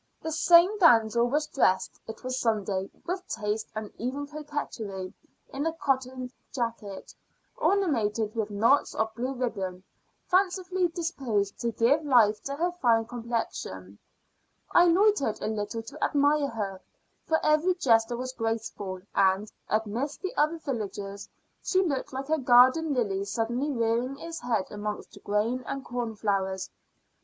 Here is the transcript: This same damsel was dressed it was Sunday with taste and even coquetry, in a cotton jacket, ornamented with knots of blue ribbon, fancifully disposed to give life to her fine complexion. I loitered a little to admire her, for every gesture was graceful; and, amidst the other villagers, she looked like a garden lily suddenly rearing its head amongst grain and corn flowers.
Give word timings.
This 0.19 0.39
same 0.39 0.79
damsel 0.79 1.27
was 1.29 1.45
dressed 1.45 1.99
it 2.07 2.23
was 2.23 2.39
Sunday 2.39 2.89
with 3.05 3.27
taste 3.27 3.69
and 3.75 3.91
even 3.99 4.25
coquetry, 4.25 5.13
in 5.53 5.67
a 5.67 5.73
cotton 5.73 6.31
jacket, 6.51 7.13
ornamented 7.55 8.33
with 8.33 8.49
knots 8.49 8.95
of 8.95 9.13
blue 9.13 9.33
ribbon, 9.35 9.83
fancifully 10.25 10.87
disposed 10.87 11.59
to 11.59 11.71
give 11.71 12.03
life 12.03 12.41
to 12.45 12.55
her 12.55 12.71
fine 12.71 13.05
complexion. 13.05 13.99
I 14.71 14.85
loitered 14.85 15.39
a 15.39 15.45
little 15.47 15.83
to 15.83 16.03
admire 16.03 16.47
her, 16.49 16.81
for 17.27 17.37
every 17.45 17.75
gesture 17.75 18.17
was 18.17 18.33
graceful; 18.33 19.01
and, 19.13 19.51
amidst 19.69 20.23
the 20.23 20.35
other 20.35 20.57
villagers, 20.57 21.29
she 21.61 21.83
looked 21.83 22.11
like 22.11 22.29
a 22.31 22.39
garden 22.39 22.95
lily 22.95 23.23
suddenly 23.23 23.71
rearing 23.71 24.17
its 24.17 24.39
head 24.39 24.65
amongst 24.71 25.19
grain 25.23 25.63
and 25.67 25.85
corn 25.85 26.15
flowers. 26.15 26.71